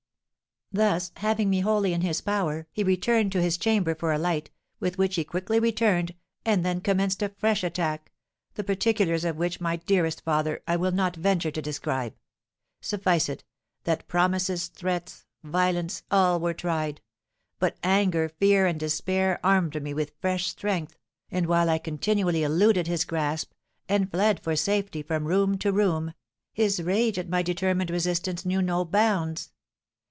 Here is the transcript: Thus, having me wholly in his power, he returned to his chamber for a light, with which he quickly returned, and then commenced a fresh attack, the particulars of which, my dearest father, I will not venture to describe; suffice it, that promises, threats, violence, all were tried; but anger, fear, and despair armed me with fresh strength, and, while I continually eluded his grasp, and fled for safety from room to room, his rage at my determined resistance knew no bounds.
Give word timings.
Thus, 0.73 1.11
having 1.17 1.49
me 1.49 1.59
wholly 1.59 1.91
in 1.91 1.99
his 1.99 2.21
power, 2.21 2.65
he 2.71 2.81
returned 2.81 3.33
to 3.33 3.41
his 3.41 3.57
chamber 3.57 3.93
for 3.93 4.13
a 4.13 4.17
light, 4.17 4.51
with 4.79 4.97
which 4.97 5.15
he 5.15 5.25
quickly 5.25 5.59
returned, 5.59 6.15
and 6.45 6.63
then 6.63 6.79
commenced 6.79 7.21
a 7.21 7.27
fresh 7.37 7.61
attack, 7.61 8.09
the 8.53 8.63
particulars 8.63 9.25
of 9.25 9.35
which, 9.35 9.59
my 9.59 9.75
dearest 9.75 10.21
father, 10.23 10.63
I 10.65 10.77
will 10.77 10.93
not 10.93 11.17
venture 11.17 11.51
to 11.51 11.61
describe; 11.61 12.13
suffice 12.79 13.27
it, 13.27 13.43
that 13.83 14.07
promises, 14.07 14.69
threats, 14.69 15.25
violence, 15.43 16.03
all 16.09 16.39
were 16.39 16.53
tried; 16.53 17.01
but 17.59 17.75
anger, 17.83 18.29
fear, 18.29 18.65
and 18.65 18.79
despair 18.79 19.41
armed 19.43 19.83
me 19.83 19.93
with 19.93 20.13
fresh 20.21 20.47
strength, 20.47 20.97
and, 21.29 21.47
while 21.47 21.69
I 21.69 21.79
continually 21.79 22.43
eluded 22.43 22.87
his 22.87 23.03
grasp, 23.03 23.51
and 23.89 24.09
fled 24.09 24.39
for 24.39 24.55
safety 24.55 25.03
from 25.03 25.25
room 25.25 25.57
to 25.57 25.73
room, 25.73 26.13
his 26.53 26.81
rage 26.81 27.19
at 27.19 27.27
my 27.27 27.41
determined 27.41 27.89
resistance 27.89 28.45
knew 28.45 28.61
no 28.61 28.85
bounds. 28.85 29.51